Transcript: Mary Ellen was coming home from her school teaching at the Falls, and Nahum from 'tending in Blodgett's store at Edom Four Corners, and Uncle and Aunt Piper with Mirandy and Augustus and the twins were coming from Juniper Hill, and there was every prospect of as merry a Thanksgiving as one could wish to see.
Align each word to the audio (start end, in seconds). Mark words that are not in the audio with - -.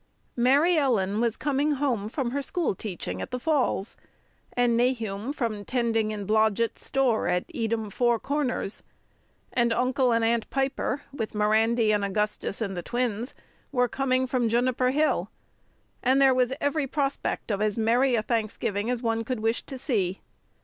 Mary 0.35 0.77
Ellen 0.79 1.19
was 1.21 1.37
coming 1.37 1.73
home 1.73 2.09
from 2.09 2.31
her 2.31 2.41
school 2.41 2.73
teaching 2.73 3.21
at 3.21 3.29
the 3.29 3.39
Falls, 3.39 3.95
and 4.53 4.75
Nahum 4.75 5.31
from 5.31 5.63
'tending 5.63 6.09
in 6.09 6.25
Blodgett's 6.25 6.83
store 6.83 7.27
at 7.27 7.45
Edom 7.53 7.91
Four 7.91 8.17
Corners, 8.17 8.81
and 9.53 9.71
Uncle 9.71 10.11
and 10.11 10.25
Aunt 10.25 10.49
Piper 10.49 11.03
with 11.13 11.35
Mirandy 11.35 11.91
and 11.93 12.03
Augustus 12.03 12.61
and 12.61 12.75
the 12.75 12.81
twins 12.81 13.35
were 13.71 13.87
coming 13.87 14.25
from 14.25 14.49
Juniper 14.49 14.89
Hill, 14.89 15.29
and 16.01 16.19
there 16.19 16.33
was 16.33 16.51
every 16.59 16.87
prospect 16.87 17.51
of 17.51 17.61
as 17.61 17.77
merry 17.77 18.15
a 18.15 18.23
Thanksgiving 18.23 18.89
as 18.89 19.03
one 19.03 19.23
could 19.23 19.39
wish 19.41 19.61
to 19.67 19.77
see. 19.77 20.19